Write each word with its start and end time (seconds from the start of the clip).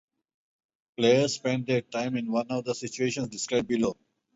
Player 0.97 1.27
spend 1.27 1.67
their 1.67 1.81
time 1.83 2.17
in 2.17 2.31
one 2.31 2.47
of 2.49 2.65
the 2.65 2.73
situations 2.73 3.27
described 3.27 3.67
below. 3.67 3.95